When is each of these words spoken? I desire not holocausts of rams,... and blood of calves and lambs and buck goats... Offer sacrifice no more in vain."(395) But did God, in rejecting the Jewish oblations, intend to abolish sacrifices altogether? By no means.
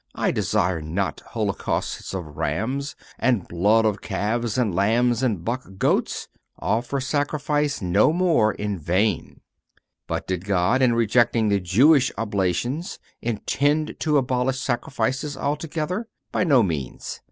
I 0.15 0.31
desire 0.31 0.81
not 0.81 1.19
holocausts 1.23 2.15
of 2.15 2.35
rams,... 2.35 2.95
and 3.19 3.47
blood 3.47 3.85
of 3.85 4.01
calves 4.01 4.57
and 4.57 4.73
lambs 4.73 5.21
and 5.21 5.45
buck 5.45 5.77
goats... 5.77 6.27
Offer 6.57 6.99
sacrifice 6.99 7.83
no 7.83 8.11
more 8.11 8.51
in 8.51 8.79
vain."(395) 8.79 9.39
But 10.07 10.25
did 10.25 10.43
God, 10.45 10.81
in 10.81 10.95
rejecting 10.95 11.49
the 11.49 11.59
Jewish 11.59 12.11
oblations, 12.17 12.97
intend 13.21 13.95
to 13.99 14.17
abolish 14.17 14.59
sacrifices 14.59 15.37
altogether? 15.37 16.07
By 16.31 16.45
no 16.45 16.63
means. 16.63 17.19